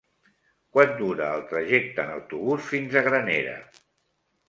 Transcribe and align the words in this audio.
Quant 0.77 0.95
dura 1.01 1.27
el 1.35 1.45
trajecte 1.53 2.07
en 2.07 2.17
autobús 2.17 2.67
fins 2.73 2.99
a 3.05 3.09
Granera? 3.11 3.57